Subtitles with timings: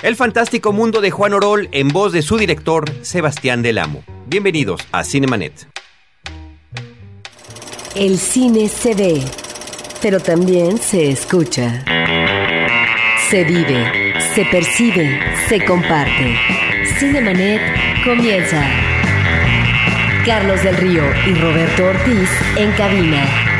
[0.00, 4.04] El fantástico mundo de Juan Orol en voz de su director Sebastián Del Amo.
[4.26, 5.66] Bienvenidos a Cinemanet.
[7.96, 9.20] El cine se ve,
[10.00, 11.84] pero también se escucha.
[13.28, 16.36] Se vive, se percibe, se comparte.
[17.00, 17.60] Cinemanet
[18.04, 18.64] comienza.
[20.24, 23.57] Carlos del Río y Roberto Ortiz en cabina.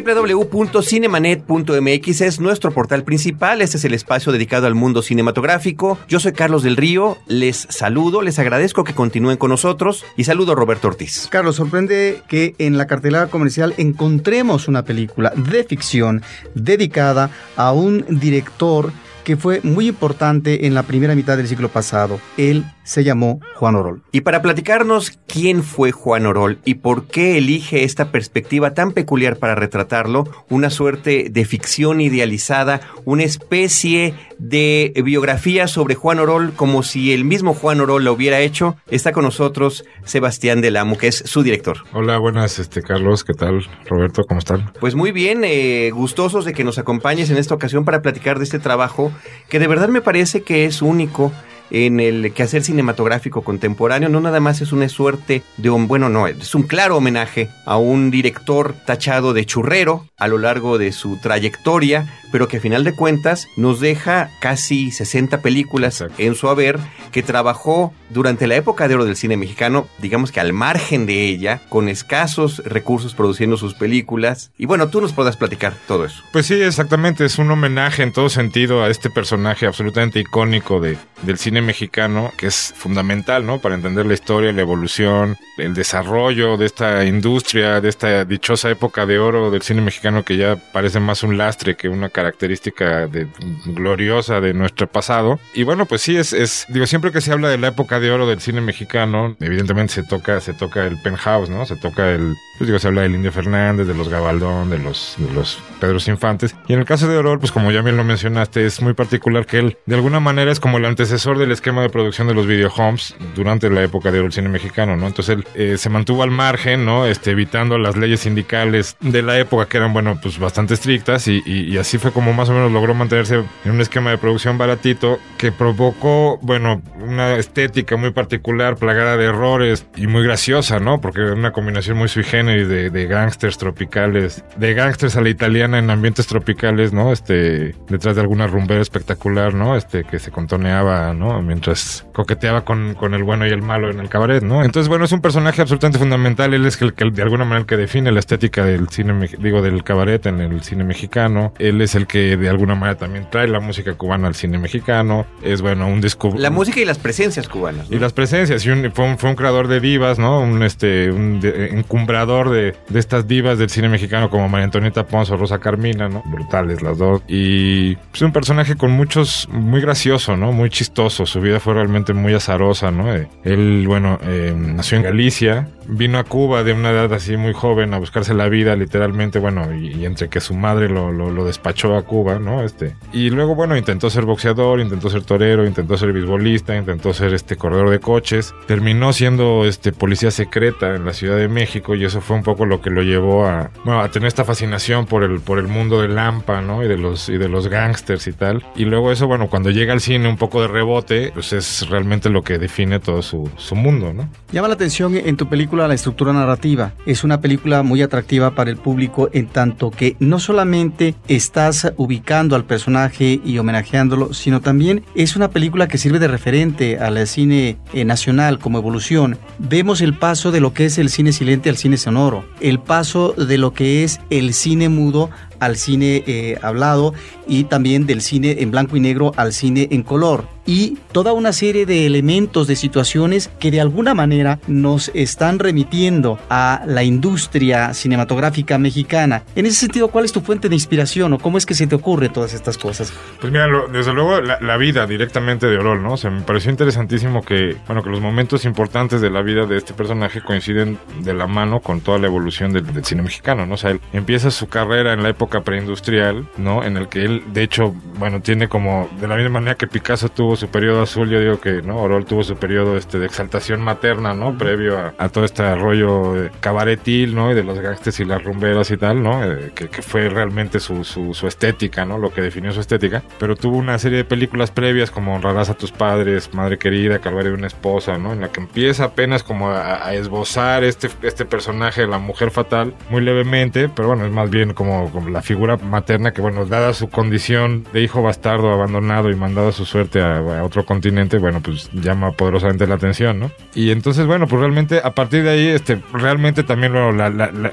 [0.00, 3.62] www.cinemanet.mx es nuestro portal principal.
[3.62, 5.98] Este es el espacio dedicado al mundo cinematográfico.
[6.08, 7.18] Yo soy Carlos del Río.
[7.26, 11.28] Les saludo, les agradezco que continúen con nosotros y saludo a Roberto Ortiz.
[11.30, 16.22] Carlos, sorprende que en la cartelera comercial encontremos una película de ficción
[16.54, 18.92] dedicada a un director
[19.24, 22.20] que fue muy importante en la primera mitad del siglo pasado.
[22.36, 24.02] Él se llamó Juan Orol.
[24.12, 29.38] Y para platicarnos quién fue Juan Orol y por qué elige esta perspectiva tan peculiar
[29.38, 36.82] para retratarlo, una suerte de ficción idealizada, una especie de biografía sobre Juan Orol como
[36.82, 41.08] si el mismo Juan Orol lo hubiera hecho, está con nosotros Sebastián Del Amo, que
[41.08, 41.78] es su director.
[41.92, 43.66] Hola, buenas, este Carlos, ¿qué tal?
[43.88, 44.72] Roberto, ¿cómo están?
[44.78, 48.44] Pues muy bien, eh, gustosos de que nos acompañes en esta ocasión para platicar de
[48.44, 49.10] este trabajo
[49.48, 51.32] que de verdad me parece que es único
[51.70, 56.26] en el quehacer cinematográfico contemporáneo no nada más es una suerte de un, bueno, no,
[56.26, 61.18] es un claro homenaje a un director tachado de churrero a lo largo de su
[61.18, 66.78] trayectoria, pero que a final de cuentas nos deja casi 60 películas en su haber,
[67.12, 71.26] que trabajó durante la época de oro del cine mexicano, digamos que al margen de
[71.26, 74.50] ella, con escasos recursos produciendo sus películas.
[74.56, 76.22] Y bueno, tú nos podrás platicar todo eso.
[76.32, 80.96] Pues sí, exactamente, es un homenaje en todo sentido a este personaje absolutamente icónico de,
[81.22, 83.60] del cine mexicano, que es fundamental, ¿no?
[83.60, 89.06] Para entender la historia, la evolución, el desarrollo de esta industria, de esta dichosa época
[89.06, 93.26] de oro del cine mexicano que ya parece más un lastre que una característica de,
[93.66, 95.38] gloriosa de nuestro pasado.
[95.54, 98.10] Y bueno, pues sí, es, es, digo, siempre que se habla de la época de
[98.10, 101.66] oro del cine mexicano, evidentemente se toca, se toca el penthouse, ¿no?
[101.66, 105.16] Se toca el, pues digo, se habla del Indio Fernández, de los Gabaldón, de los,
[105.18, 106.54] de los Pedros Infantes.
[106.68, 109.46] Y en el caso de Orol, pues como ya bien lo mencionaste, es muy particular
[109.46, 112.46] que él, de alguna manera, es como el antecesor del esquema de producción de los
[112.46, 115.06] videohomes durante la época del cine mexicano, ¿no?
[115.06, 117.06] Entonces él eh, se mantuvo al margen, ¿no?
[117.06, 121.42] Este, evitando las leyes sindicales de la época que eran, bueno, pues bastante estrictas y,
[121.44, 124.56] y, y así fue como más o menos logró mantenerse en un esquema de producción
[124.58, 131.00] baratito que provocó, bueno, una estética muy particular, plagada de errores y muy graciosa, ¿no?
[131.00, 135.28] Porque era una combinación muy sui generis de, de gángsters tropicales, de gángsters a la
[135.28, 137.12] italiana en ambientes tropicales, ¿no?
[137.12, 139.76] Este, detrás de alguna rumbera espectacular, ¿no?
[139.76, 141.33] Este, que se contoneaba, ¿no?
[141.42, 144.64] Mientras coqueteaba con, con el bueno y el malo en el cabaret, ¿no?
[144.64, 146.54] Entonces, bueno, es un personaje absolutamente fundamental.
[146.54, 149.62] Él es el que, de alguna manera, el que define la estética del cine, digo,
[149.62, 151.52] del cabaret en el cine mexicano.
[151.58, 155.26] Él es el que, de alguna manera, también trae la música cubana al cine mexicano.
[155.42, 156.42] Es, bueno, un descubrimiento.
[156.42, 157.90] La música y las presencias cubanas.
[157.90, 157.96] ¿no?
[157.96, 158.64] Y las presencias.
[158.64, 160.40] Y un, fue, un, fue, un, creador de divas, ¿no?
[160.40, 165.06] Un, este, un de, encumbrador de, de, estas divas del cine mexicano como María Antonieta
[165.06, 166.22] Pons o Rosa Carmina, ¿no?
[166.26, 167.22] Brutales las dos.
[167.28, 170.52] Y es pues, un personaje con muchos, muy gracioso, ¿no?
[170.52, 171.23] Muy chistoso.
[171.26, 173.14] Su vida fue realmente muy azarosa, ¿no?
[173.14, 177.52] Eh, él, bueno, eh, nació en Galicia, vino a Cuba de una edad así muy
[177.52, 181.30] joven a buscarse la vida, literalmente, bueno, y, y entre que su madre lo, lo,
[181.30, 182.62] lo, despachó a Cuba, ¿no?
[182.62, 187.34] Este, y luego, bueno, intentó ser boxeador, intentó ser torero, intentó ser bisbolista, intentó ser
[187.34, 192.04] este corredor de coches, terminó siendo este policía secreta en la Ciudad de México y
[192.04, 195.22] eso fue un poco lo que lo llevó a, bueno, a tener esta fascinación por
[195.22, 196.82] el, por el mundo del Lampa, ¿no?
[196.82, 198.64] Y de los, y de los gangsters y tal.
[198.76, 202.30] Y luego eso, bueno, cuando llega al cine un poco de rebote, pues es realmente
[202.30, 204.28] lo que define todo su, su mundo, ¿no?
[204.52, 206.92] Llama la atención en tu película la estructura narrativa.
[207.06, 212.56] Es una película muy atractiva para el público en tanto que no solamente estás ubicando
[212.56, 217.78] al personaje y homenajeándolo, sino también es una película que sirve de referente al cine
[217.92, 219.38] eh, nacional como evolución.
[219.58, 223.32] Vemos el paso de lo que es el cine silente al cine sonoro, el paso
[223.32, 225.30] de lo que es el cine mudo
[225.64, 227.14] al cine eh, hablado
[227.46, 230.46] y también del cine en blanco y negro al cine en color.
[230.66, 236.38] Y toda una serie de elementos, de situaciones que de alguna manera nos están remitiendo
[236.48, 239.42] a la industria cinematográfica mexicana.
[239.56, 241.94] En ese sentido, ¿cuál es tu fuente de inspiración o cómo es que se te
[241.94, 243.12] ocurre todas estas cosas?
[243.40, 246.14] Pues mira, lo, desde luego la, la, vida directamente de Orol, ¿no?
[246.14, 249.76] O sea, me pareció interesantísimo que, bueno, que los momentos importantes de la vida de
[249.76, 253.74] este personaje coinciden de la mano con toda la evolución del, del cine mexicano, ¿no?
[253.74, 256.84] O sea, él empieza su carrera en la época época preindustrial, ¿no?
[256.84, 260.28] En el que él, de hecho, bueno, tiene como, de la misma manera que Picasso
[260.28, 261.98] tuvo su periodo azul, yo digo que, ¿no?
[261.98, 264.56] Orol tuvo su periodo este, de exaltación materna, ¿no?
[264.56, 267.50] Previo a, todo este rollo cabaretil, ¿no?
[267.50, 269.44] Y de los gangsters y las rumberas y tal, ¿no?
[269.44, 272.18] Eh, que, que, fue realmente su, su, su, estética, ¿no?
[272.18, 273.22] Lo que definió su estética.
[273.38, 277.52] Pero tuvo una serie de películas previas como Honrarás a tus padres, Madre querida, Calvario
[277.52, 278.32] de una esposa, ¿no?
[278.32, 282.94] En la que empieza apenas como a, a esbozar este, este personaje la mujer fatal
[283.10, 286.94] muy levemente, pero bueno, es más bien como, como la figura materna que, bueno, dada
[286.94, 291.38] su condición de hijo bastardo, abandonado y mandado a su suerte a, a otro continente,
[291.38, 293.50] bueno, pues llama poderosamente la atención, ¿no?
[293.74, 296.92] Y entonces, bueno, pues realmente a partir de ahí, este, realmente también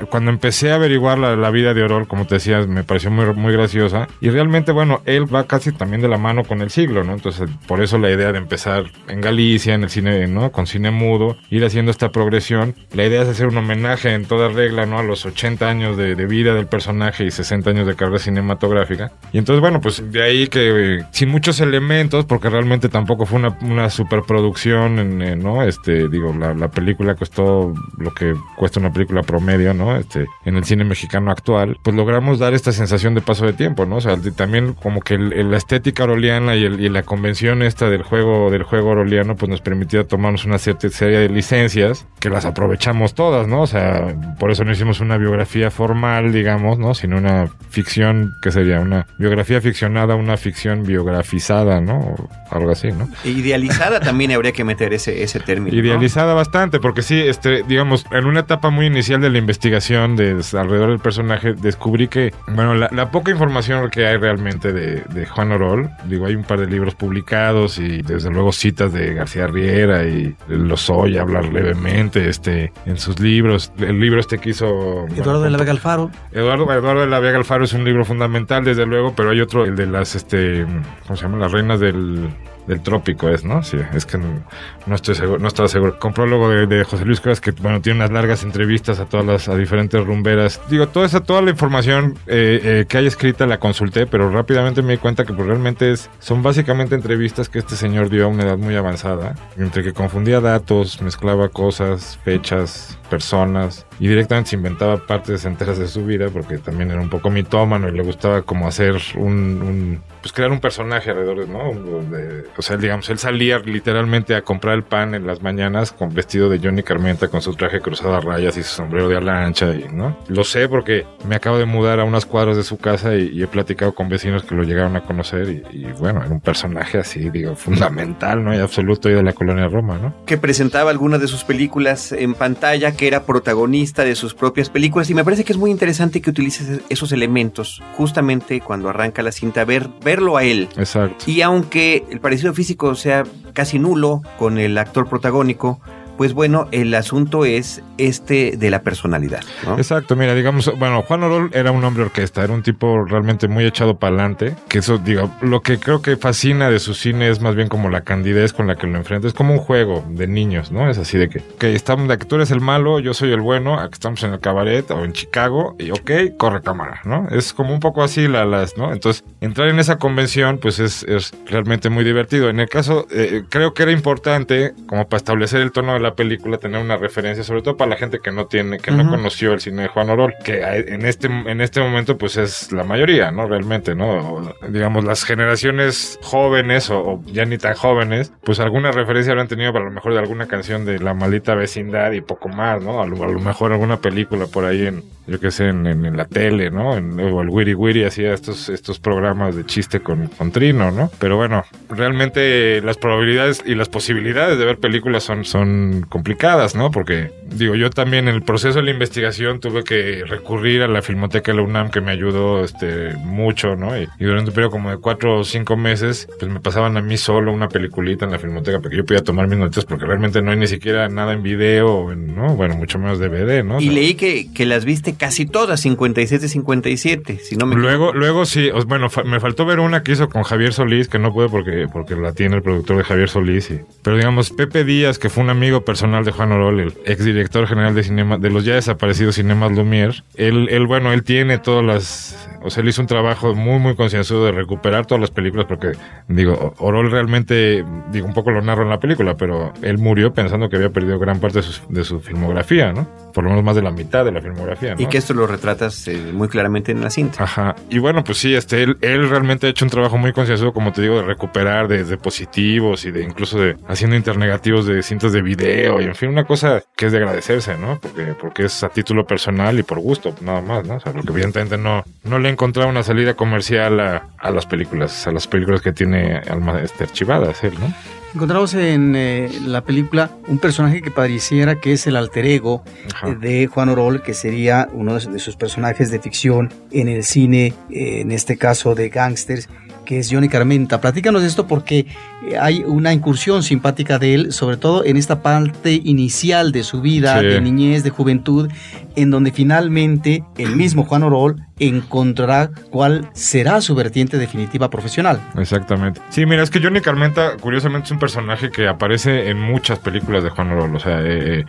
[0.09, 3.53] cuando empecé a averiguar la, vida de Orol, como te decía, me pareció muy, muy
[3.53, 4.07] graciosa.
[4.21, 7.13] Y realmente, bueno, él va casi también de la mano con el siglo, ¿no?
[7.13, 10.51] Entonces, por eso la idea de empezar en Galicia, en el cine, ¿no?
[10.51, 12.75] Con cine mudo, ir haciendo esta progresión.
[12.93, 14.97] La idea es hacer un homenaje en toda regla, ¿no?
[14.97, 19.11] A los 80 años de, vida del personaje y 60 años de carrera cinematográfica.
[19.31, 23.39] Y entonces, bueno, pues de ahí que eh, sin muchos elementos, porque realmente tampoco fue
[23.39, 25.63] una, una superproducción, en, ¿no?
[25.63, 29.95] Este, digo, la, la, película costó lo que cuesta una película promedio, ¿no?
[29.95, 33.85] Este, en el cine mexicano actual, pues logramos dar esta sensación de paso de tiempo,
[33.85, 33.97] ¿no?
[33.97, 38.51] O sea, también como que la estética oroliana y, y, la convención esta del juego,
[38.51, 43.13] del juego oroliano, pues nos permitía tomarnos una cierta serie de licencias que las aprovechamos
[43.13, 43.61] todas, ¿no?
[43.61, 46.93] O sea, por eso no hicimos una biografía formal, digamos, ¿no?
[46.93, 51.99] Sino una ficción, que sería una biografía ficcionada, una ficción biografizada, ¿no?
[51.99, 53.09] O algo así, ¿no?
[53.23, 55.75] Idealizada también habría que meter ese, ese término.
[55.75, 60.41] Idealizada bastante, porque sí, este, digamos, en una etapa muy inicial de la investigación de,
[60.53, 65.51] alrededor del personaje, descubrí que, bueno, la, poca información que hay realmente de, de, Juan
[65.51, 70.03] Orol, digo, hay un par de libros publicados y desde luego citas de García Riera
[70.05, 73.71] y los hoy hablar levemente, este, en sus libros.
[73.77, 75.05] El libro este que hizo...
[75.07, 76.11] Eduardo de la Vega Alfaro.
[76.31, 79.65] Eduardo, Eduardo de la Vega Alfaro es un libro fundamental, desde luego, pero hay otro,
[79.65, 80.65] el de las, este,
[81.05, 81.37] ¿cómo se llama?
[81.37, 82.29] Las reinas del
[82.67, 83.63] del trópico es, ¿no?
[83.63, 85.99] Sí, es que no, estoy seguro, no estaba seguro.
[85.99, 89.49] Con prólogo de, José Luis Cuevas que, bueno, tiene unas largas entrevistas a todas las,
[89.49, 90.61] a diferentes rumberas.
[90.69, 94.81] Digo, toda esa, toda la información eh, eh, que hay escrita la consulté, pero rápidamente
[94.81, 98.27] me di cuenta que pues, realmente es, son básicamente entrevistas que este señor dio a
[98.27, 104.55] una edad muy avanzada, entre que confundía datos, mezclaba cosas, fechas, personas, y directamente se
[104.55, 108.41] inventaba partes enteras de su vida, porque también era un poco mitómano y le gustaba
[108.41, 111.73] como hacer un, pues crear un personaje alrededor, ¿no?
[112.09, 116.13] De, o sea, digamos, él salía literalmente a comprar el pan en las mañanas con
[116.13, 119.43] vestido de Johnny Carmenta, con su traje cruzado a rayas y su sombrero de ala
[119.43, 120.17] ancha, y, ¿no?
[120.27, 123.47] Lo sé porque me acabo de mudar a unas cuadras de su casa y, he
[123.47, 127.55] platicado con vecinos que lo llegaron a conocer y, bueno, era un personaje así, digo,
[127.55, 128.53] fundamental, ¿no?
[128.53, 130.13] Y absoluto y de la colonia Roma, ¿no?
[130.27, 135.09] Que presentaba algunas de sus películas en pantalla, que era protagonista de sus propias películas
[135.09, 139.31] y me parece que es muy interesante que utilices esos elementos justamente cuando arranca la
[139.31, 140.67] cinta, ver, verlo a él.
[140.75, 141.23] Exacto.
[141.25, 143.23] Y aunque el parecido físico sea
[143.53, 145.79] casi nulo con el actor protagónico,
[146.21, 149.41] pues bueno, el asunto es este de la personalidad.
[149.75, 153.65] Exacto, mira, digamos, bueno, Juan Orol era un hombre orquesta, era un tipo realmente muy
[153.65, 157.41] echado para adelante, que eso, digo, lo que creo que fascina de su cine es
[157.41, 160.27] más bien como la candidez con la que lo enfrenta, es como un juego de
[160.27, 160.91] niños, ¿no?
[160.91, 163.41] Es así de que, que estamos, de que tú eres el malo, yo soy el
[163.41, 167.29] bueno, aquí estamos en el cabaret o en Chicago, y ok, corre cámara, ¿no?
[167.31, 168.93] Es como un poco así la, las, ¿no?
[168.93, 172.47] Entonces, entrar en esa convención, pues es, es realmente muy divertido.
[172.49, 176.10] En el caso, eh, creo que era importante, como para establecer el tono de la
[176.13, 179.53] película, tener una referencia, sobre todo para la gente que no tiene, que no conoció
[179.53, 183.31] el cine de Juan Orol, que en este, en este momento pues es la mayoría,
[183.31, 183.47] ¿no?
[183.47, 184.53] Realmente, ¿no?
[184.69, 189.85] digamos, las generaciones jóvenes o, ya ni tan jóvenes, pues alguna referencia habrán tenido para
[189.85, 193.01] lo mejor de alguna canción de La maldita vecindad y poco más, ¿no?
[193.01, 196.25] A lo, a lo mejor alguna película por ahí en, yo qué sé, en, la
[196.25, 196.97] tele, ¿no?
[196.97, 201.09] En, o el Wiri Wiri hacía estos, estos programas de chiste con, con Trino, ¿no?
[201.19, 206.91] Pero bueno, realmente las probabilidades y las posibilidades de ver películas son, son complicadas, ¿no?
[206.91, 211.01] Porque, digo, yo también en el proceso de la investigación tuve que recurrir a la
[211.01, 213.97] Filmoteca de la UNAM que me ayudó este, mucho, ¿no?
[213.97, 217.17] Y, durante un periodo como de cuatro o cinco meses, pues me pasaban a mí
[217.17, 220.51] solo una peliculita en la Filmoteca porque yo podía tomar mis notas porque realmente no
[220.51, 222.55] hay ni siquiera nada en video, ¿no?
[222.55, 223.79] Bueno, mucho menos DVD, ¿no?
[223.79, 228.43] Y leí que, que las viste casi todas, 57, 57, si no me Luego, luego
[228.43, 231.85] sí, bueno, me faltó ver una que hizo con Javier Solís, que no pude porque,
[231.93, 233.71] porque la tiene el productor de Javier Solís.
[234.01, 237.93] pero digamos, Pepe Díaz, que fue un amigo personal de Juan Orol, el exdirector general
[237.93, 242.49] de cinema, de los ya desaparecidos Cinemas Lumière, él, él, bueno, él tiene todas las
[242.63, 245.91] O sea, él hizo un trabajo muy, muy concienzudo de recuperar todas las películas porque,
[246.27, 250.69] digo, Orol realmente, digo, un poco lo narro en la película, pero él murió pensando
[250.69, 253.07] que había perdido gran parte de su, de su filmografía, ¿no?
[253.33, 255.01] Por lo menos más de la mitad de la filmografía, ¿no?
[255.01, 257.43] Y que esto lo retratas eh, muy claramente en la cinta.
[257.43, 257.75] Ajá.
[257.89, 260.91] Y bueno, pues sí, este, él, él realmente ha hecho un trabajo muy concienzudo, como
[260.91, 265.33] te digo, de recuperar de, de positivos y de incluso de haciendo internegativos de cintas
[265.33, 267.99] de video y en fin, una cosa que es de agradecerse, ¿no?
[267.99, 270.95] Porque, porque es a título personal y por gusto, nada más, ¿no?
[270.95, 274.65] O sea, porque evidentemente no, no le he encontrado una salida comercial a, a las
[274.65, 277.93] películas, a las películas que tiene alma este, archivadas él, ¿no?
[278.33, 282.81] Encontramos en eh, la película un personaje que pareciera que es el alter ego
[283.13, 283.27] Ajá.
[283.27, 287.73] eh, de Juan Orol, que sería uno de sus personajes de ficción en el cine,
[287.89, 289.67] eh, en este caso de gangsters,
[290.11, 290.99] que es Johnny Carmenta.
[290.99, 291.99] Platícanos de esto porque
[292.45, 296.99] eh, hay una incursión simpática de él, sobre todo en esta parte inicial de su
[296.99, 297.45] vida, Sí.
[297.45, 298.69] de niñez, de juventud,
[299.15, 305.39] en donde finalmente el mismo Juan Orol encontrará cuál será su vertiente definitiva profesional.
[305.57, 306.19] Exactamente.
[306.27, 310.43] Sí, mira, es que Johnny Carmenta, curiosamente, es un personaje que aparece en muchas películas
[310.43, 310.93] de Juan Orol.
[310.93, 311.65] O sea, eh, eh,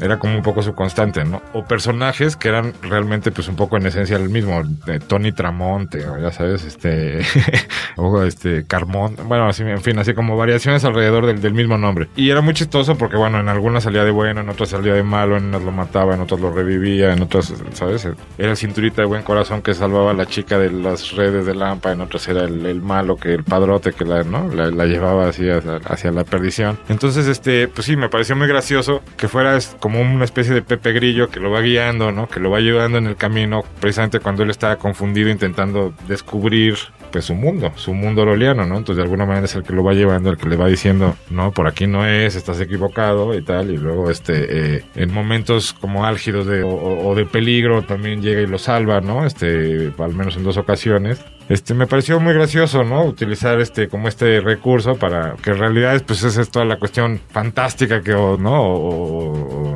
[0.00, 1.42] era como un poco su constante, ¿no?
[1.52, 4.62] O personajes que eran realmente, pues, un poco en esencia el mismo.
[4.86, 7.20] de Tony Tramonte, o ya sabes, este.
[7.96, 9.16] o este, Carmón.
[9.24, 12.08] Bueno, así, en fin, así como variaciones alrededor del, del mismo nombre.
[12.16, 15.02] Y era muy chistoso porque, bueno, en algunas salía de bueno, en otras salía de
[15.02, 18.08] malo, en unas lo mataba, en otras lo revivía, en otras, ¿sabes?
[18.38, 21.54] Era el cinturita de buen corazón que salvaba a la chica de las redes de
[21.54, 24.48] Lampa, en otras era el, el malo que el padrote que la, ¿no?
[24.48, 26.78] la, la llevaba así hacia, hacia la perdición.
[26.88, 29.56] Entonces, este, pues sí, me pareció muy gracioso que fuera
[29.86, 32.26] como una especie de Pepe Grillo que lo va guiando, ¿no?
[32.26, 36.74] Que lo va ayudando en el camino, precisamente cuando él está confundido intentando descubrir
[37.12, 38.78] pues su mundo, su mundo oroliano, ¿no?
[38.78, 41.14] Entonces de alguna manera es el que lo va llevando, el que le va diciendo,
[41.30, 45.72] no, por aquí no es, estás equivocado y tal, y luego este, eh, en momentos
[45.72, 49.24] como álgidos de, o, o- de peligro también llega y lo salva, ¿no?
[49.24, 51.24] Este, al menos en dos ocasiones.
[51.48, 53.04] Este, me pareció muy gracioso, ¿no?
[53.04, 57.20] Utilizar este, como este recurso para que en realidad, pues esa es toda la cuestión
[57.30, 58.62] fantástica que, o, ¿no?
[58.62, 59.75] O- o,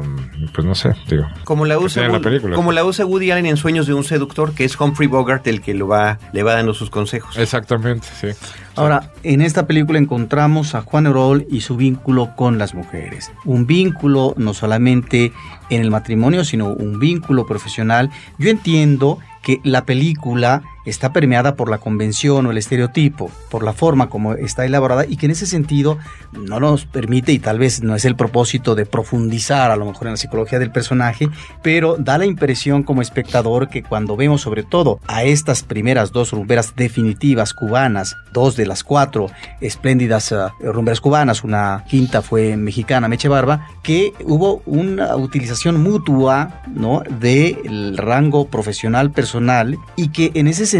[0.52, 1.26] pues no sé, digo.
[1.44, 2.56] Como la usa, la película.
[2.56, 5.60] como la usa Woody Allen en Sueños de un seductor, que es Humphrey Bogart el
[5.60, 7.36] que lo va, le va dando sus consejos.
[7.36, 8.28] Exactamente, sí.
[8.76, 13.30] Ahora, en esta película encontramos a Juan Orol y su vínculo con las mujeres.
[13.44, 15.32] Un vínculo no solamente
[15.70, 18.10] en el matrimonio, sino un vínculo profesional.
[18.38, 23.72] Yo entiendo que la película está permeada por la convención o el estereotipo, por la
[23.72, 25.98] forma como está elaborada y que en ese sentido
[26.32, 30.08] no nos permite y tal vez no es el propósito de profundizar a lo mejor
[30.08, 31.28] en la psicología del personaje,
[31.62, 36.32] pero da la impresión como espectador que cuando vemos sobre todo a estas primeras dos
[36.32, 39.30] rumberas definitivas cubanas, dos de las cuatro
[39.60, 46.62] espléndidas eh, rumberas cubanas, una quinta fue mexicana, Meche Barba, que hubo una utilización mutua,
[46.68, 47.02] ¿no?
[47.20, 50.79] del rango profesional personal y que en ese sentido,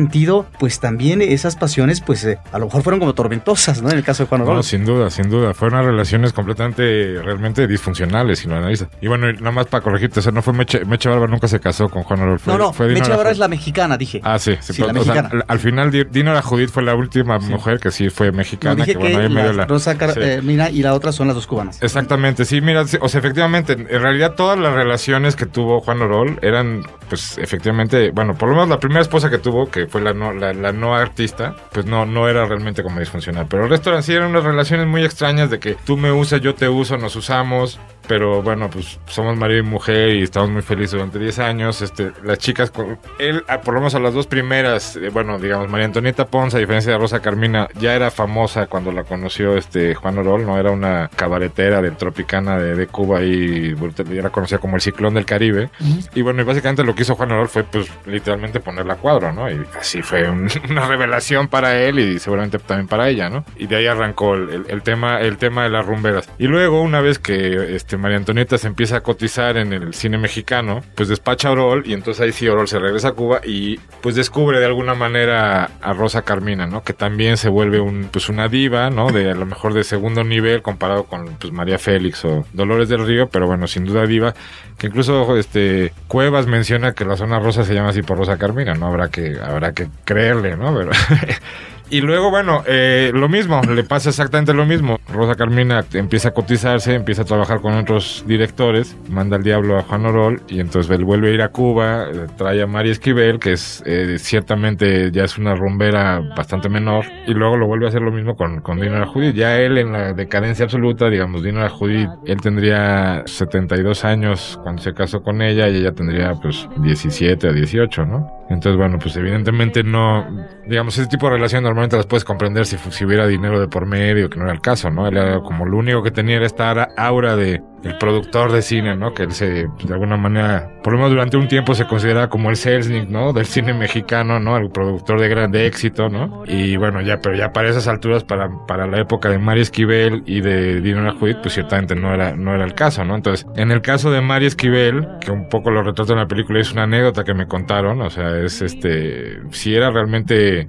[0.59, 3.91] pues también esas pasiones, pues eh, a lo mejor fueron como tormentosas, ¿no?
[3.91, 4.57] En el caso de Juan Orol.
[4.57, 5.55] No, sin duda, sin duda.
[5.55, 8.89] Fueron relaciones completamente, realmente disfuncionales, si lo analizas.
[9.01, 11.61] Y bueno, nada más para corregirte, o sea, no fue Meche, Meche Barba, nunca se
[11.61, 12.39] casó con Juan.
[12.39, 14.21] Fue, no, no, fue Meche Barba es la mexicana, dije.
[14.25, 15.29] Ah, sí, sí, la sea, mexicana.
[15.33, 18.75] al, al final Di- Dinora Judith fue la última mujer que sí fue No, mexicana.
[18.77, 20.21] dije que, que, bueno, ahí medio la la- Rosa Car- sí.
[20.23, 21.83] eh, Mina y la otra son las dos cubanas.
[21.83, 26.01] Exactamente, sí, mira, o sea, efectivamente, en en realidad todas las relaciones que tuvo Juan
[26.03, 30.01] Orol eran, pues, efectivamente, bueno, por lo menos la primera esposa que tuvo, que fue
[30.01, 33.47] la no, la, no artista, pues no, no era realmente como disfuncional.
[33.49, 36.41] Pero el resto eran, sí eran unas relaciones muy extrañas de que tú me usas,
[36.41, 37.79] yo te uso, nos usamos,
[38.11, 41.81] pero bueno, pues somos marido y mujer y estamos muy felices durante 10 años.
[41.81, 42.73] Este, las chicas,
[43.21, 46.57] él, ah, por lo menos a las dos primeras, eh, bueno, digamos, María Antonieta Ponce,
[46.57, 50.59] a diferencia de Rosa Carmina, ya era famosa cuando la conoció este Juan Orol, no
[50.59, 55.15] era una cabaretera de Tropicana de, de Cuba y ya la conocía como el ciclón
[55.15, 55.71] del Caribe.
[56.13, 59.31] Y bueno, y básicamente lo que hizo Juan Orol fue, pues, literalmente ponerla a cuadro,
[59.33, 59.49] ¿no?
[59.49, 63.45] Y así fue un- una revelación para él y seguramente también para ella, ¿no?
[63.57, 66.29] Y de ahí arrancó el, el- el tema, el tema de las rumberas.
[66.41, 70.19] Y luego, una vez que este María Antonieta se empieza a cotizar en el cine
[70.19, 73.79] mexicano, pues despacha a Orol y entonces ahí sí Orol se regresa a Cuba y
[74.01, 76.83] pues descubre de alguna manera a Rosa Carmina, ¿no?
[76.83, 79.11] Que también se vuelve un, pues una diva, ¿no?
[79.11, 83.07] De a lo mejor de segundo nivel comparado con pues María Félix o Dolores del
[83.07, 84.35] Río, pero bueno, sin duda diva,
[84.79, 88.75] que incluso este Cuevas menciona que la zona rosa se llama así por Rosa Carmina,
[88.75, 88.87] ¿no?
[88.87, 90.75] Habrá que, habrá que creerle, ¿no?
[90.75, 90.91] Pero
[91.91, 95.01] Y luego, bueno, eh, lo mismo, le pasa exactamente lo mismo.
[95.13, 99.83] Rosa Carmina empieza a cotizarse, empieza a trabajar con otros directores, manda al diablo a
[99.83, 103.41] Juan Orol y entonces él vuelve a ir a Cuba, eh, trae a María Esquivel,
[103.41, 107.89] que es eh, ciertamente ya es una rumbera bastante menor, y luego lo vuelve a
[107.89, 109.35] hacer lo mismo con, con Dino Judith.
[109.35, 114.95] Ya él en la decadencia absoluta, digamos, Dino Judith, él tendría 72 años cuando se
[114.95, 118.41] casó con ella y ella tendría pues 17 o 18, ¿no?
[118.51, 120.27] Entonces, bueno, pues evidentemente no,
[120.67, 124.29] digamos, ese tipo de relación normalmente las puedes comprender si, hubiera dinero de por medio,
[124.29, 125.07] que no era el caso, ¿no?
[125.09, 128.95] Él era como lo único que tenía era esta aura de el productor de cine,
[128.95, 129.15] ¿no?
[129.15, 132.51] Que él se, de alguna manera, por lo menos durante un tiempo se considera como
[132.51, 133.33] el Selznick, ¿no?
[133.33, 134.59] Del cine mexicano, ¿no?
[134.59, 136.43] El productor de grande éxito, ¿no?
[136.47, 140.23] Y bueno, ya, pero ya para esas alturas, para, para la época de Mario Esquivel
[140.27, 143.17] y de Dino Judith, pues ciertamente no era, no era el caso, ¿no?
[143.17, 146.61] Entonces, en el caso de Mario Esquivel, que un poco lo retrata en la película,
[146.61, 150.69] es una anécdota que me contaron, o sea, es este, si era realmente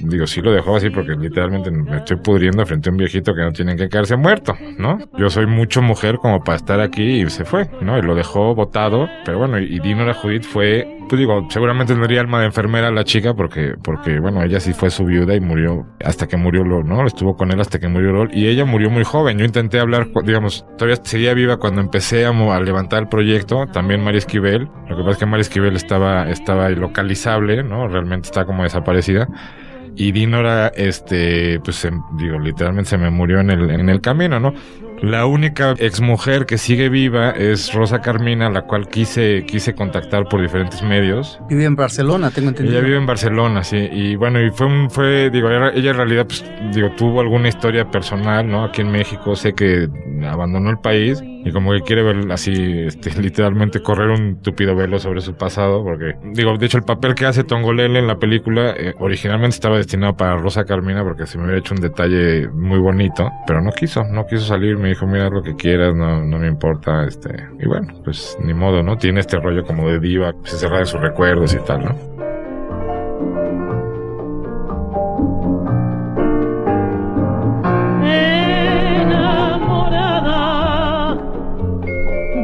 [0.00, 3.42] Digo, sí lo dejó así porque literalmente me estoy pudriendo frente a un viejito que
[3.42, 4.98] no tiene que quedarse muerto, ¿no?
[5.18, 7.98] Yo soy mucho mujer como para estar aquí y se fue, ¿no?
[7.98, 12.20] Y lo dejó botado, pero bueno, y Dino la Judith fue, pues digo, seguramente tendría
[12.20, 15.86] alma de enfermera la chica porque, porque bueno, ella sí fue su viuda y murió
[16.04, 17.06] hasta que murió LOL, ¿no?
[17.06, 19.38] Estuvo con él hasta que murió LOL y ella murió muy joven.
[19.38, 24.18] Yo intenté hablar, digamos, todavía seguía viva cuando empecé a, levantar el proyecto, también María
[24.18, 24.68] Esquivel.
[24.88, 27.88] Lo que pasa es que María Esquivel estaba, estaba ilocalizable, ¿no?
[27.88, 29.26] Realmente está como desaparecida
[29.96, 34.52] y Dinora, este, pues digo, literalmente se me murió en el, en el camino, ¿no?
[35.02, 40.40] La única exmujer que sigue viva es Rosa Carmina, la cual quise, quise contactar por
[40.40, 41.38] diferentes medios.
[41.48, 42.78] Vive en Barcelona, tengo entendido.
[42.78, 43.88] Ella vive en Barcelona, sí.
[43.92, 47.90] Y bueno, y fue un, fue, digo, ella, en realidad, pues, digo, tuvo alguna historia
[47.90, 48.64] personal, ¿no?
[48.64, 49.88] Aquí en México, sé que
[50.24, 52.52] abandonó el país y como que quiere ver así,
[52.86, 57.14] este, literalmente correr un tupido velo sobre su pasado, porque, digo, de hecho, el papel
[57.14, 61.38] que hace Tongolele en la película, eh, originalmente estaba destinado para Rosa Carmina, porque se
[61.38, 65.04] me hubiera hecho un detalle muy bonito, pero no quiso, no quiso salir me dijo,
[65.04, 68.96] mira lo que quieras, no, no me importa, este, y bueno, pues ni modo, ¿no?
[68.96, 71.96] Tiene este rollo como de diva, se cerra de sus recuerdos y tal, ¿no?
[79.56, 81.16] Enamorada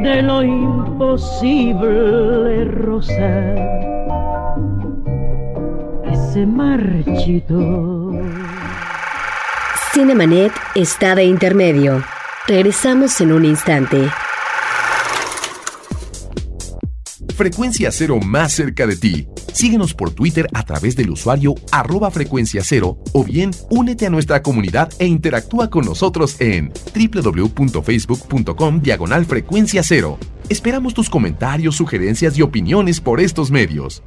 [0.02, 1.84] de lo imposible,
[2.64, 3.54] Rosa,
[6.10, 8.10] ese marchito
[9.92, 12.02] Cinemanet está de intermedio.
[12.46, 14.10] Regresamos en un instante.
[17.36, 19.28] Frecuencia Cero más cerca de ti.
[19.52, 24.42] Síguenos por Twitter a través del usuario arroba frecuencia cero o bien únete a nuestra
[24.42, 30.18] comunidad e interactúa con nosotros en www.facebook.com diagonal frecuencia cero.
[30.48, 34.02] Esperamos tus comentarios, sugerencias y opiniones por estos medios.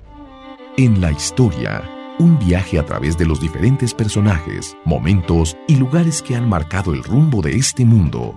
[0.77, 6.35] En la historia un viaje a través de los diferentes personajes, momentos y lugares que
[6.35, 8.33] han marcado el rumbo de este mundo.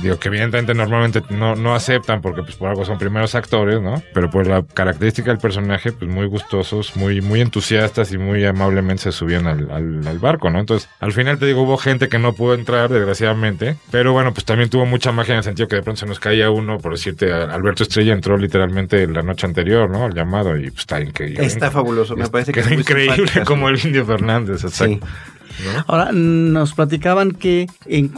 [0.02, 4.02] digo que evidentemente normalmente no, no aceptan porque pues por algo son primeros actores, ¿no?
[4.14, 9.05] Pero por la característica del personaje, pues muy gustosos, muy, muy entusiastas y muy amablemente
[9.12, 10.58] se subían al, al, barco, ¿no?
[10.58, 14.44] Entonces, al final te digo, hubo gente que no pudo entrar, desgraciadamente, pero bueno, pues
[14.44, 16.92] también tuvo mucha magia en el sentido que de pronto se nos caía uno, por
[16.92, 20.06] decirte, Alberto Estrella entró literalmente la noche anterior, ¿no?
[20.06, 21.44] El llamado y pues está increíble.
[21.44, 25.06] Está fabuloso, me parece que es increíble como el Indio Fernández, exacto.
[25.64, 25.84] ¿No?
[25.86, 27.66] Ahora, nos platicaban que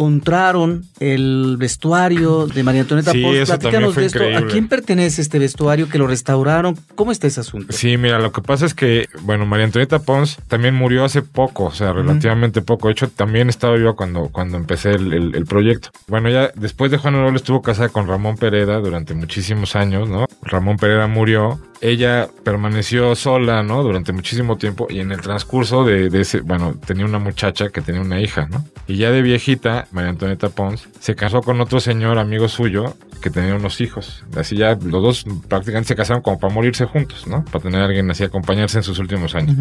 [0.02, 4.20] encontraron el vestuario de María Antonieta Sí, también Platícanos de esto.
[4.36, 6.76] ¿A quién pertenece este vestuario que lo restauraron?
[6.94, 7.72] ¿Cómo está ese asunto?
[7.72, 11.64] Sí, mira, lo que pasa es que, bueno, María Antonieta Pons también murió hace poco,
[11.64, 12.88] o sea, relativamente poco.
[12.88, 15.90] De hecho, también estaba yo cuando, cuando empecé el, el- el proyecto.
[16.06, 20.26] Bueno, ya después de Juan Orol estuvo casada con Ramón Pereda durante muchísimos años, ¿no?
[20.42, 21.58] Ramón Pereda murió.
[21.80, 23.82] Ella permaneció sola, ¿no?
[23.82, 28.00] Durante muchísimo tiempo y en el transcurso de, ese, bueno, tenía una muchacha que tenía
[28.00, 28.64] una hija, ¿no?
[28.86, 33.30] Y ya de viejita, María Antonieta Pons se casó con otro señor amigo suyo que
[33.30, 34.24] tenía unos hijos.
[34.36, 37.44] Así ya los dos prácticamente se casaron como para morirse juntos, ¿no?
[37.44, 39.56] Para tener a alguien así acompañarse en sus últimos años.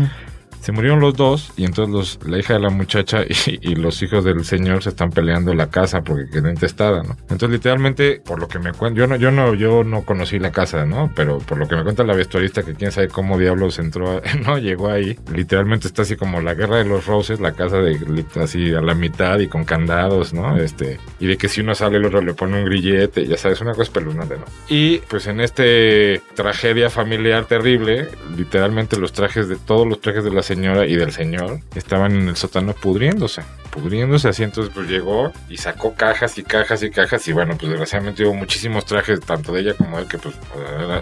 [0.61, 3.23] Se murieron los dos y entonces los, la hija de la muchacha
[3.61, 7.15] y, los hijos del señor se están peleando la casa porque quedó intestada, ¿no?
[7.29, 10.51] Entonces literalmente, por lo que me cuentan, yo no, yo no, yo no conocí la
[10.51, 11.11] casa, ¿no?
[11.15, 14.57] Pero por lo que me cuenta la vestuarista que quién sabe cómo diablos entró, no
[14.57, 15.17] llegó ahí.
[15.33, 17.97] Literalmente está así como la guerra de los roses, la casa de
[18.41, 20.57] así a la mitad y con candados, ¿no?
[20.57, 23.61] Este, y de que si uno sale el otro le pone un grillete, ya sabes,
[23.61, 24.45] una cosa espeluznante, ¿no?
[24.69, 30.31] Y pues en este tragedia familiar terrible, literalmente los trajes de todos los trajes de
[30.31, 35.31] la señora y del señor estaban en el sótano pudriéndose, pudriéndose así, entonces pues llegó
[35.49, 39.51] y sacó cajas y cajas y cajas y bueno, pues desgraciadamente hubo muchísimos trajes, tanto
[39.51, 40.35] de ella como de él, que pues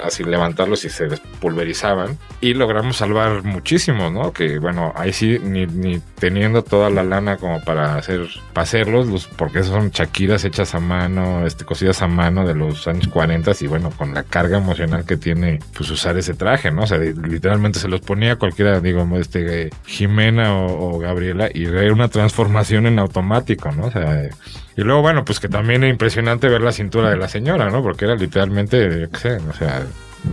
[0.03, 4.34] así levantarlos y se despulverizaban y logramos salvar muchísimos, ¿no?
[4.34, 9.08] Que bueno, ahí sí, ni, ni teniendo toda la lana como para hacer, para hacerlos,
[9.08, 13.45] los, porque son chaquiras hechas a mano, este, cosidas a mano de los años 40
[13.62, 16.84] y bueno, con la carga emocional que tiene pues usar ese traje, ¿no?
[16.84, 19.05] O sea, literalmente se los ponía cualquiera, digo,
[19.36, 23.88] este, Jimena o, o Gabriela y era una transformación en automático, ¿no?
[23.88, 24.30] O sea,
[24.78, 27.82] y luego, bueno, pues que también era impresionante ver la cintura de la señora, ¿no?
[27.82, 29.84] Porque era literalmente, yo qué sé, o sea,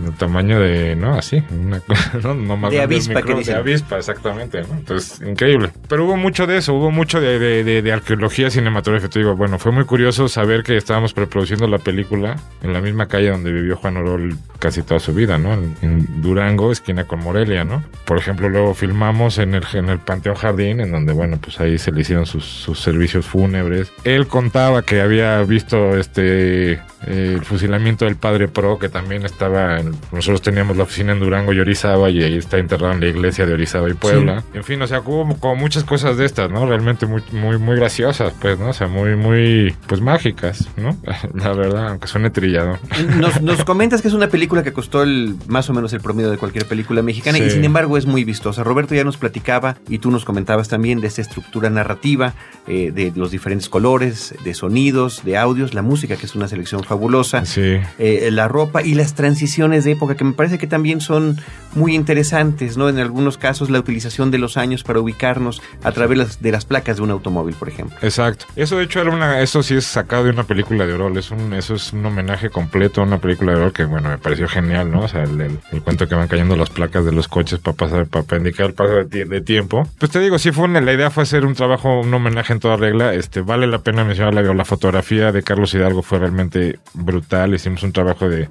[0.05, 3.97] el tamaño de, no, así, una cosa, no, no más De avispa, que de avispa,
[3.97, 4.75] exactamente, ¿no?
[4.75, 5.71] Entonces, increíble.
[5.93, 9.11] Pero hubo mucho de eso, hubo mucho de, de, de- de arqueología cinematográfica.
[9.11, 13.05] Te digo, bueno, fue muy curioso saber que estábamos preproduciendo la película en la misma
[13.05, 15.53] calle donde vivió Juan Orol casi toda su vida, ¿no?
[15.53, 17.83] En, en Durango, esquina con Morelia, ¿no?
[18.05, 21.77] Por ejemplo, luego filmamos en el, en el Panteón Jardín, en donde, bueno, pues ahí
[21.77, 23.91] se le hicieron sus, sus servicios fúnebres.
[24.03, 29.79] Él contaba que había visto este eh, el fusilamiento del padre Pro, que también estaba
[29.79, 33.07] en- nosotros teníamos la oficina en Durango y Orizaba, y ahí está enterrado en la
[33.07, 34.41] iglesia de Orizaba y Puebla.
[34.53, 36.65] En fin, o sea, hubo como muchas cosas de estas, ¿no?
[36.65, 38.69] Realmente muy, muy, muy graciosas, pues, ¿no?
[38.69, 40.97] O sea, muy, muy, pues mágicas, ¿no?
[41.33, 42.77] La verdad, aunque suene trillado.
[43.19, 46.29] Nos, nos comentas que es una película que costó el, más o menos el promedio
[46.31, 47.51] de cualquier película mexicana y Sí.
[47.51, 48.63] sin embargo es muy vistosa.
[48.63, 52.33] Roberto ya nos platicaba y tú nos comentabas también de esta estructura narrativa,
[52.67, 56.83] eh, de los diferentes colores, de sonidos, de audios, la música que es una selección
[56.83, 57.45] fabulosa.
[57.45, 57.77] Sí.
[57.99, 61.37] eh, la ropa y las transiciones de época que me parece que también son
[61.75, 62.89] muy interesantes, ¿no?
[62.89, 66.97] En algunos casos la utilización de los años para ubicarnos a través de las placas
[66.97, 67.97] de un automóvil, por ejemplo.
[68.01, 68.45] Exacto.
[68.55, 71.17] Eso de hecho era una, eso sí es sacado de una película de Orol.
[71.17, 74.17] Es un, eso es un homenaje completo a una película de Orol que bueno me
[74.17, 75.01] pareció genial, ¿no?
[75.01, 78.37] O sea, el, cuento que van cayendo las placas de los coches para pasar, para
[78.37, 79.87] indicar el paso de, ti- de tiempo.
[79.99, 82.59] Pues te digo, sí fue una, la idea fue hacer un trabajo, un homenaje en
[82.59, 83.13] toda regla.
[83.13, 87.53] Este vale la pena mencionar la, la fotografía de Carlos Hidalgo fue realmente brutal.
[87.53, 88.49] Hicimos un trabajo de,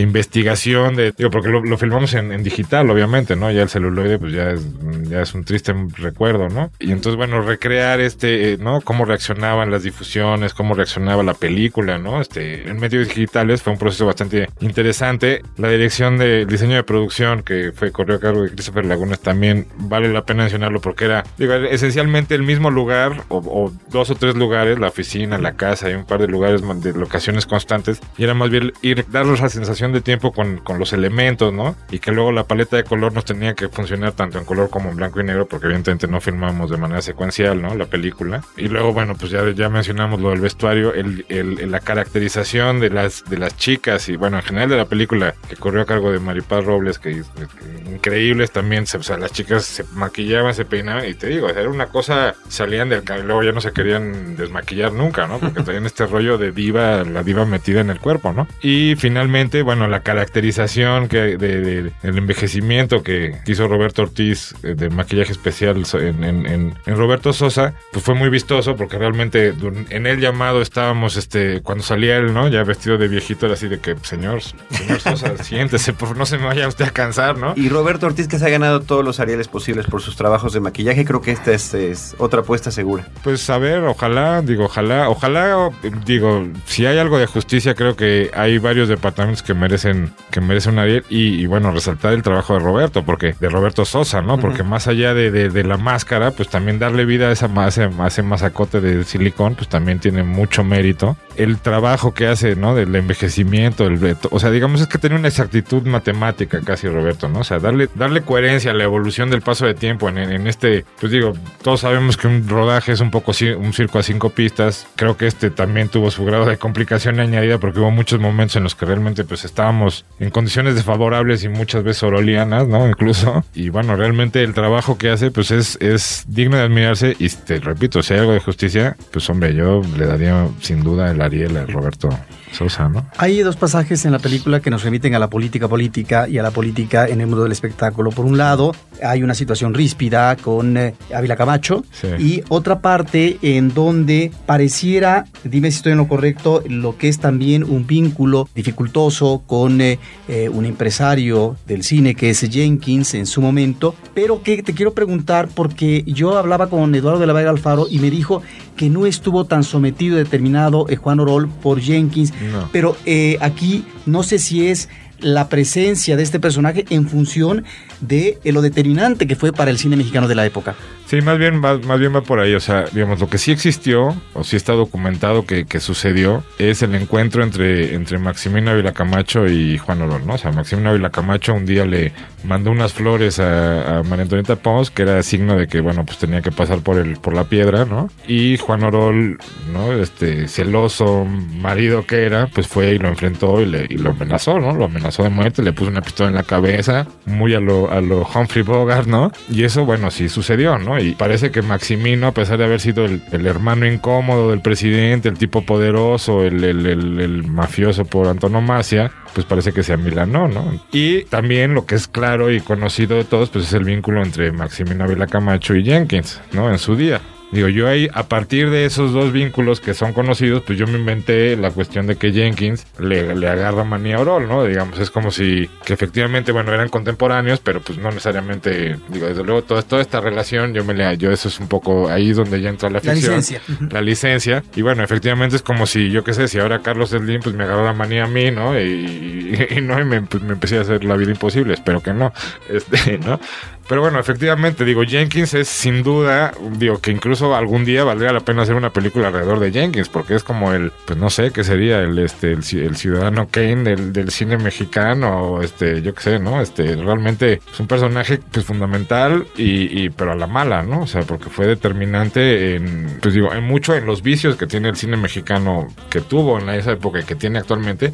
[0.00, 3.50] investigación, de digo porque lo, filmamos en, en digital, obviamente, ¿no?
[3.50, 4.60] Ya el celuloide pues ya es,
[5.08, 6.70] ya es un triste recuerdo, ¿no?
[6.78, 8.80] Y entonces bueno recrear este, eh, ¿no?
[8.80, 12.20] Cómo reaccionaban las difusiones, cómo reaccionaba la película, ¿no?
[12.20, 15.42] Este, en medios digitales fue un proceso bastante interesante.
[15.56, 19.66] La dirección de diseño de producción que fue corrió a cargo de Christopher Lagunas también
[19.76, 24.14] vale la pena mencionarlo porque era, digo, esencialmente el mismo lugar o, o dos o
[24.14, 28.24] tres lugares, la oficina, la casa y un par de lugares de locaciones constantes y
[28.24, 31.76] era más bien ir, darnos la sensación de tiempo con, con los elementos, ¿no?
[31.90, 34.90] Y que luego la paleta de color nos tenía que funcionar tanto en color como
[34.90, 37.74] en blanco y negro porque evidentemente no filmamos de manera secuencial, ¿no?
[37.74, 38.42] La película.
[38.58, 42.90] Y luego, bueno, pues ya, ya mencionamos lo del vestuario, el, el- la caracterización de
[42.90, 46.12] las, de las chicas y bueno, en general de la película que corrió a cargo
[46.12, 50.64] de Maripaz Robles, que, que increíbles también, se- o sea, las chicas se maquillaban, se
[50.66, 54.36] peinaban y te digo, era una cosa, salían del cabello, luego ya no se querían
[54.36, 55.38] desmaquillar nunca, ¿no?
[55.38, 58.46] Porque traían este rollo de diva, la diva metida en el cuerpo, ¿no?
[58.60, 64.74] Y finalmente, bueno, la caracterización que de, de- el envejecimiento que hizo Roberto Ortiz eh,
[64.74, 69.54] de maquillaje especial en, en- en- en Roberto Sosa, pues fue muy vistoso porque realmente
[69.90, 72.48] en el llamado estábamos, este, cuando salía él, ¿no?
[72.48, 76.38] Ya vestido de viejito, era así de que, señor, señor Sosa, siéntese, por no se
[76.38, 77.52] me vaya usted a cansar, ¿no?
[77.56, 80.60] Y Roberto Ortiz que se ha ganado todos los Arieles posibles por sus trabajos de
[80.60, 83.06] maquillaje, creo que esta es, es otra apuesta segura.
[83.22, 85.70] Pues a ver, ojalá, digo, ojalá, ojalá,
[86.04, 90.68] digo, si hay algo de justicia, creo que hay varios departamentos que merecen que merece
[90.70, 94.38] un Ariel y, y, bueno, resaltar el trabajo de Roberto, porque de Roberto Sosa, ¿no?
[94.38, 97.88] Porque más allá de, de, de, la máscara, pues también darle vida a esa ese,
[98.06, 101.16] ese masacote de silicón, pues también tiene mucho mérito.
[101.36, 102.74] El trabajo que hace, ¿no?
[102.74, 107.40] Del envejecimiento, el, o sea, digamos es que tiene una exactitud matemática casi Roberto, ¿no?
[107.40, 111.12] O sea, darle, darle coherencia a la evolución del paso de tiempo en, este, pues
[111.12, 114.86] digo, todos sabemos que un rodaje es un poco un circo a cinco pistas.
[114.96, 118.62] Creo que este también tuvo su grado de complicación añadida porque hubo muchos momentos en
[118.62, 122.88] los que realmente pues estábamos en condiciones desfavorables y muchas veces orolianas, ¿no?
[122.88, 123.44] Incluso.
[123.54, 127.58] Y bueno, realmente el trabajo que hace pues es, es digno de admirarse y te
[127.58, 131.66] repito, si hay algo de justicia, pues hombre, yo le daría sin duda el Ariel
[131.68, 132.08] Roberto
[132.52, 133.06] Sosa, ¿no?
[133.18, 136.42] Hay dos pasajes en la película que nos remiten a la política política y a
[136.42, 138.10] la política en el mundo del espectáculo.
[138.10, 142.08] Por un lado, hay una situación ríspida con eh, Ávila Camacho Sí.
[142.18, 147.18] y otra parte en donde pareciera, dime si estoy en lo correcto, lo que es
[147.18, 153.26] también un vínculo dificultoso con eh, eh, un empresario del cine que es Jenkins en
[153.26, 157.50] su momento, pero que te quiero preguntar porque yo hablaba con Eduardo de la Vega
[157.50, 158.42] Alfaro y me dijo
[158.76, 162.68] que no estuvo tan sometido y determinado eh, Juan Orol por Jenkins, No.
[162.72, 164.88] pero eh, aquí no sé si es
[165.20, 167.64] la presencia de este personaje en función
[168.00, 170.74] de lo determinante que fue para el cine mexicano de la época.
[171.06, 172.54] Sí, más bien, va, más bien va por ahí.
[172.54, 176.82] O sea, digamos, lo que sí existió, o sí está documentado que, que sucedió, es
[176.82, 180.34] el encuentro entre, entre Maximino Ávila Camacho y Juan Orol, ¿no?
[180.34, 184.56] O sea, Maximino Ávila Camacho un día le mandó unas flores a, a María Antonieta
[184.56, 187.44] Pons, que era signo de que, bueno, pues tenía que pasar por el, por la
[187.44, 188.10] piedra, ¿no?
[188.26, 189.38] Y Juan Orol,
[189.72, 189.92] ¿no?
[189.92, 194.58] Este celoso marido que era, pues fue y lo enfrentó y, le, y lo amenazó,
[194.58, 194.72] ¿no?
[194.74, 198.00] Lo amenazó de muerte, le puso una pistola en la cabeza, muy a lo, a
[198.00, 199.32] lo Humphrey Bogart, ¿no?
[199.50, 200.98] Y eso, bueno, sí sucedió, ¿no?
[200.98, 205.28] Y parece que Maximino, a pesar de haber sido el, el hermano incómodo del presidente,
[205.28, 210.80] el tipo poderoso, el, el, el, mafioso por antonomasia, pues parece que se amilanó, ¿no?
[210.92, 214.52] Y también lo que es claro y conocido de todos, pues es el vínculo entre
[214.52, 216.70] Maximino Ávila Camacho y Jenkins, ¿no?
[216.70, 217.20] En su día.
[217.52, 220.98] Digo, yo ahí, a partir de esos dos vínculos que son conocidos, pues yo me
[220.98, 224.64] inventé la cuestión de que Jenkins le, le agarra manía a Orol, ¿no?
[224.64, 229.44] Digamos, es como si, que efectivamente, bueno, eran contemporáneos, pero pues no necesariamente, digo, desde
[229.44, 232.60] luego, toda, toda esta relación, yo me le, yo eso es un poco ahí donde
[232.60, 233.36] ya entra la La ficción.
[233.36, 233.60] licencia.
[233.90, 234.64] La licencia.
[234.74, 237.64] Y bueno, efectivamente es como si, yo qué sé, si ahora Carlos Slim, pues me
[237.64, 238.78] agarró la manía a mí, ¿no?
[238.78, 242.02] Y, y- y no, y me, pues, me empecé a hacer la vida imposible, espero
[242.02, 242.32] que no.
[242.68, 243.38] Este, ¿no?
[243.88, 248.40] Pero bueno, efectivamente, digo, Jenkins es sin duda, digo, que incluso algún día valdría la
[248.40, 251.62] pena hacer una película alrededor de Jenkins, porque es como el, pues no sé, qué
[251.62, 256.20] sería el, este, el, ci- el ciudadano Kane del, del cine mexicano, este, yo qué
[256.20, 256.60] sé, ¿no?
[256.60, 261.02] Este, realmente es un personaje, pues fundamental, y, y, pero a la mala, ¿no?
[261.02, 264.88] O sea, porque fue determinante en, pues digo, en mucho en los vicios que tiene
[264.88, 268.12] el cine mexicano que tuvo en esa época y que tiene actualmente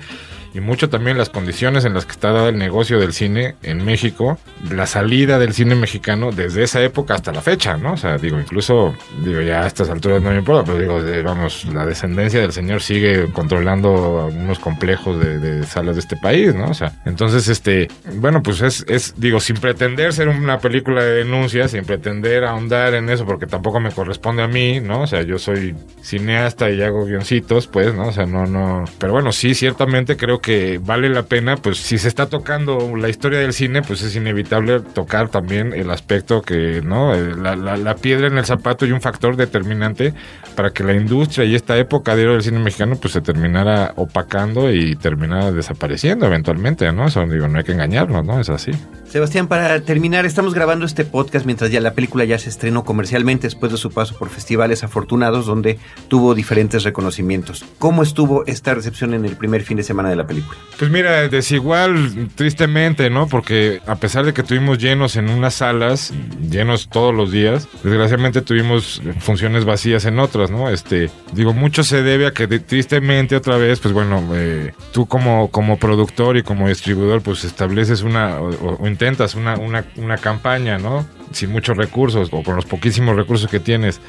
[0.54, 3.84] y mucho también las condiciones en las que está dado el negocio del cine en
[3.84, 4.38] México,
[4.70, 7.92] la salida del cine mexicano desde esa época hasta la fecha, ¿no?
[7.94, 11.22] O sea, digo, incluso, digo, ya a estas alturas no me importa, pero digo, de-
[11.22, 16.54] vamos, la descendencia del señor sigue controlando algunos complejos de, de salas de este país,
[16.54, 16.66] ¿no?
[16.70, 21.14] O sea, entonces, este, bueno, pues es, es, digo, sin pretender ser una película de
[21.24, 25.02] denuncia, sin pretender ahondar en eso, porque tampoco me corresponde a mí, ¿no?
[25.02, 28.08] O sea, yo soy cineasta y hago guioncitos, pues, ¿no?
[28.08, 28.84] O sea, no, no.
[28.98, 33.08] Pero bueno, sí, ciertamente creo que vale la pena, pues, si se está tocando la
[33.08, 37.14] historia del cine, pues es inevitable tocar también el aspecto que, ¿no?
[37.14, 40.12] Eh, La, la, la piedra en el zapato y un factor determinante
[40.54, 43.94] para que la industria y esta época de oro del cine mexicano, pues se terminara
[43.96, 47.06] opacando y terminara desapareciendo eventualmente, ¿no?
[47.06, 48.40] Eso, digo, no hay que engañarnos, ¿no?
[48.40, 48.72] Es así.
[49.06, 53.46] Sebastián, para terminar, estamos grabando este podcast mientras ya la película ya se estrenó comercialmente
[53.46, 55.78] después de su paso por festivales afortunados donde
[56.08, 57.64] tuvo diferentes reconocimientos.
[57.78, 60.31] ¿Cómo estuvo esta recepción en el primer fin de semana de la película?
[60.78, 63.28] Pues mira, desigual, tristemente, ¿no?
[63.28, 66.12] Porque a pesar de que tuvimos llenos en unas salas,
[66.50, 70.70] llenos todos los días, desgraciadamente tuvimos funciones vacías en otras, ¿no?
[70.70, 75.06] Este, digo, mucho se debe a que de- tristemente otra vez, pues bueno, eh, tú
[75.06, 80.16] como, como productor y como distribuidor, pues estableces una, o, o intentas una, una, una
[80.16, 81.06] campaña, ¿no?
[81.30, 84.00] Sin muchos recursos o con los poquísimos recursos que tienes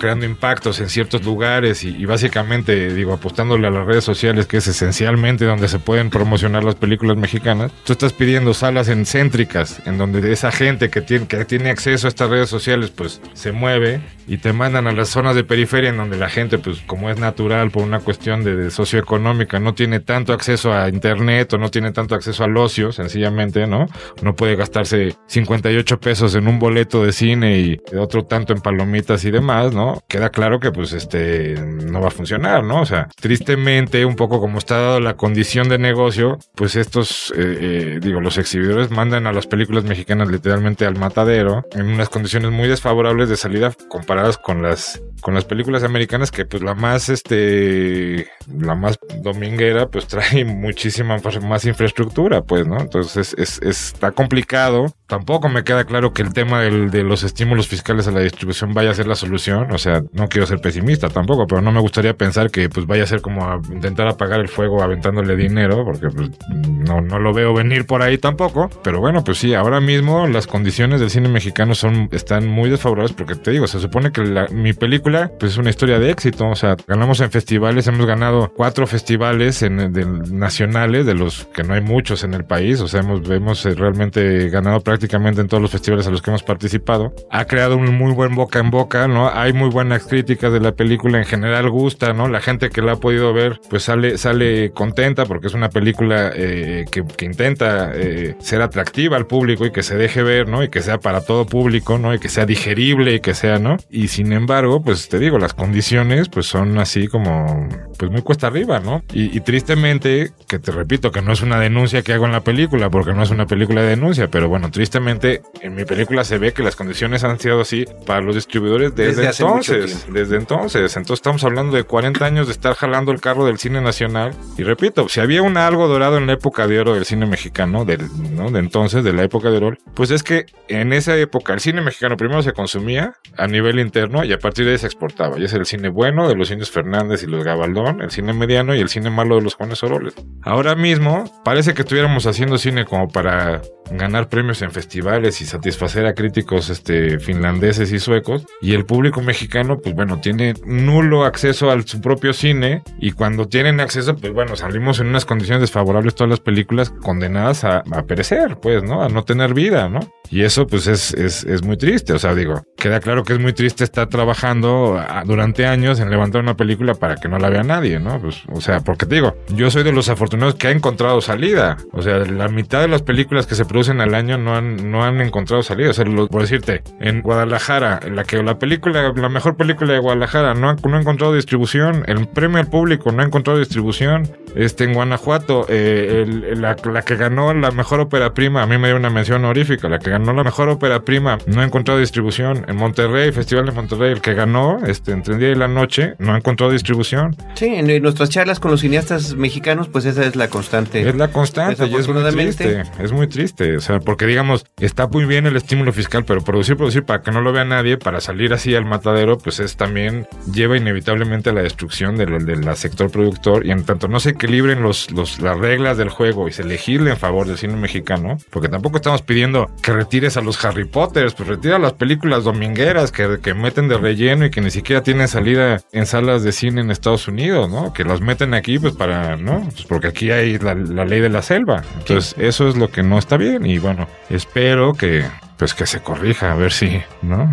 [0.00, 4.66] creando impactos en ciertos lugares y, básicamente, digo, apostándole a las redes sociales, que es
[4.66, 9.98] esencialmente donde se pueden promocionar las películas mexicanas, tú estás pidiendo salas en céntricas, en
[9.98, 14.00] donde esa gente que tiene, que tiene acceso a estas redes sociales, pues se mueve
[14.26, 17.18] y te mandan a las zonas de periferia en donde la gente, pues como es
[17.18, 21.70] natural por una cuestión de, de socioeconómica, no tiene tanto acceso a internet o no
[21.70, 23.86] tiene tanto acceso al ocio, sencillamente, ¿no?
[24.22, 29.24] No puede gastarse 58 pesos en un boleto de cine y otro tanto en palomitas
[29.24, 29.89] y demás, ¿no?
[30.08, 32.80] Queda claro que pues este no va a funcionar, ¿no?
[32.80, 37.58] O sea, tristemente, un poco como está dado la condición de negocio, pues estos, eh,
[37.60, 42.50] eh, digo, los exhibidores mandan a las películas mexicanas literalmente al matadero en unas condiciones
[42.50, 47.08] muy desfavorables de salida comparadas con las con las películas americanas que pues la más
[47.08, 54.86] este la más dominguera pues trae muchísima más infraestructura pues no entonces es, está complicado
[55.06, 58.72] tampoco me queda claro que el tema del, de los estímulos fiscales a la distribución
[58.74, 61.80] vaya a ser la solución o sea no quiero ser pesimista tampoco pero no me
[61.80, 65.84] gustaría pensar que pues vaya a ser como a intentar apagar el fuego aventándole dinero
[65.84, 69.80] porque pues no, no lo veo venir por ahí tampoco pero bueno pues sí ahora
[69.80, 74.12] mismo las condiciones del cine mexicano son están muy desfavorables porque te digo se supone
[74.12, 76.48] que mi película pues es una historia de éxito.
[76.48, 81.62] O sea, ganamos en festivales, hemos ganado cuatro festivales en, de, nacionales, de los que
[81.62, 82.80] no hay muchos en el país.
[82.80, 86.30] O sea, hemos, hemos eh, realmente ganado prácticamente en todos los festivales a los que
[86.30, 87.14] hemos participado.
[87.30, 89.30] Ha creado un muy buen boca en boca, ¿no?
[89.32, 92.28] Hay muy buenas críticas de la película, en general gusta, ¿no?
[92.28, 96.32] La gente que la ha podido ver, pues sale, sale contenta porque es una película
[96.34, 100.62] eh, que, que, intenta eh, ser atractiva al público y que se deje ver, ¿no?
[100.62, 102.14] Y que sea para todo público, ¿no?
[102.14, 103.76] Y que sea digerible y que sea, ¿no?
[103.90, 108.48] Y sin embargo, pues te digo, las condiciones pues son así como, pues muy cuesta
[108.48, 109.02] arriba, ¿no?
[109.12, 112.42] Y, y, tristemente, que te repito, que no es una denuncia que hago en la
[112.42, 116.38] película, porque no es una película de denuncia, pero bueno, tristemente en mi película se
[116.38, 120.96] ve que las condiciones han sido así para los distribuidores desde, desde entonces, desde entonces.
[120.96, 124.32] Entonces estamos hablando de 40 años de estar jalando el carro del cine nacional.
[124.56, 127.84] Y repito, si había un algo dorado en la época de oro del cine mexicano,
[127.84, 128.50] del, ¿no?
[128.50, 131.80] de entonces, de la época de oro, pues es que en esa época el cine
[131.80, 135.38] mexicano primero se consumía a nivel interno y a partir de ahí se exportaba.
[135.38, 138.74] Y es el cine bueno de los indios Fernández y los Gabaldón, el cine mediano
[138.74, 140.14] y el cine malo de los Juanes Oroles.
[140.42, 146.06] Ahora mismo parece que estuviéramos haciendo cine como para ganar premios en festivales y satisfacer
[146.06, 148.46] a críticos este, finlandeses y suecos.
[148.60, 152.82] Y el público mexicano, pues bueno, tiene nulo acceso a su propio cine.
[152.98, 157.64] Y cuando tienen acceso, pues bueno, salimos en unas condiciones desfavorables todas las películas condenadas
[157.64, 159.02] a, a perecer, pues, ¿no?
[159.02, 160.00] A no tener vida, ¿no?
[160.30, 162.12] Y eso, pues, es, es, es muy triste.
[162.12, 166.08] O sea, digo, queda claro que es muy triste estar trabajando ah, durante años en
[166.08, 168.20] levantar una película para que no la vea nadie, ¿no?
[168.20, 171.76] Pues, o sea, porque te digo, yo soy de los afortunados que ha encontrado salida.
[171.92, 175.04] O sea, la mitad de las películas que se producen al año no han, no
[175.04, 175.90] han encontrado salida.
[175.90, 179.98] O sea, lo, por decirte, en Guadalajara, la que la película, la mejor película de
[179.98, 184.28] Guadalajara no ha, no ha encontrado distribución, el premio al público no ha encontrado distribución.
[184.54, 188.78] Este, en Guanajuato, eh, el, la, la, que ganó la mejor ópera prima, a mí
[188.78, 192.00] me dio una mención honorífica, la que ganó la mejor ópera prima no ha encontrado
[192.00, 192.64] distribución.
[192.68, 196.14] En Monterrey, Festival de Monterrey, el que ganó, este, entre el día y la noche,
[196.18, 197.36] no ha encontrado distribución.
[197.54, 201.08] Sí, en, nuestras charlas con los cineastas mexicanos, pues esa es la constante.
[201.08, 202.82] Es la constante y es muy triste.
[202.98, 206.76] Es muy triste, o sea, porque digamos, está muy bien el estímulo fiscal, pero producir,
[206.76, 210.26] producir para que no lo vea nadie, para salir así al matadero, pues es también
[210.52, 214.82] lleva inevitablemente a la destrucción del, del sector productor y en tanto no se equilibren
[214.82, 218.68] los, los, las reglas del juego y se legisle en favor del cine mexicano, porque
[218.68, 223.38] tampoco estamos pidiendo que retires a los Harry Potters, pues retira las películas domingueras que,
[223.40, 226.90] que meten de relleno y que ni siquiera tienen salida en salas de cine en
[226.90, 227.92] Estados Unidos, ¿no?
[227.92, 229.60] Que las meten aquí, pues para, ¿no?
[229.70, 231.84] Pues porque aquí hay la, la ley de la selva.
[231.96, 235.24] Entonces, eso es lo que no está bien y bueno, espero que
[235.60, 237.50] pues que se corrija, a ver si, ¿no?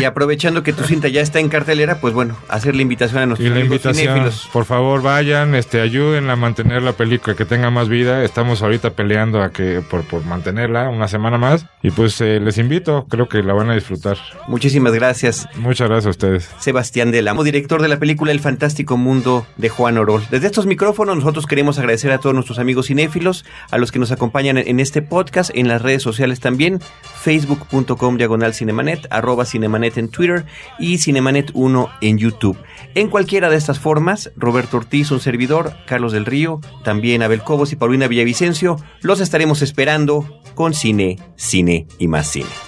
[0.00, 3.26] Y aprovechando que tu cinta ya está en cartelera, pues bueno, hacer la invitación a
[3.26, 4.48] nuestros y la invitación, cinéfilos.
[4.50, 8.24] Por favor, vayan, este, ayuden a mantener la película, que tenga más vida.
[8.24, 11.66] Estamos ahorita peleando a que por, por mantenerla una semana más.
[11.82, 14.16] Y pues eh, les invito, creo que la van a disfrutar.
[14.46, 15.50] Muchísimas gracias.
[15.56, 16.50] Muchas gracias a ustedes.
[16.60, 20.22] Sebastián Delamo, director de la película El Fantástico Mundo de Juan Orol.
[20.30, 24.12] Desde estos micrófonos nosotros queremos agradecer a todos nuestros amigos cinéfilos, a los que nos
[24.12, 26.80] acompañan en este podcast, en las redes sociales también
[27.22, 30.44] facebook.com diagonal cinemanet, arroba cinemanet en Twitter
[30.78, 32.58] y cinemanet1 en YouTube.
[32.94, 37.72] En cualquiera de estas formas, Roberto Ortiz, un servidor, Carlos del Río, también Abel Cobos
[37.72, 42.67] y Paulina Villavicencio, los estaremos esperando con cine, cine y más cine.